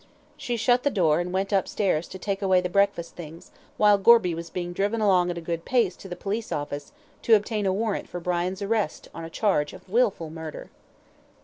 She 0.35 0.57
shut 0.57 0.81
the 0.81 0.89
door, 0.89 1.19
and 1.19 1.31
went 1.31 1.53
upstairs 1.53 2.07
to 2.07 2.17
take 2.17 2.41
away 2.41 2.59
the 2.59 2.69
breakfast 2.71 3.15
things, 3.15 3.51
while 3.77 3.99
Gorby 3.99 4.33
was 4.33 4.49
being 4.49 4.73
driven 4.73 4.99
along 4.99 5.29
at 5.29 5.37
a 5.37 5.41
good 5.45 5.63
pace 5.63 5.95
to 5.97 6.09
the 6.09 6.15
police 6.15 6.51
office, 6.51 6.91
to 7.21 7.35
obtain 7.35 7.67
a 7.67 7.71
warrant 7.73 8.09
for 8.09 8.19
Brian's 8.19 8.63
arrest, 8.63 9.09
on 9.13 9.23
a 9.23 9.29
charge 9.29 9.73
of 9.73 9.87
wilful 9.87 10.31
murder. 10.31 10.71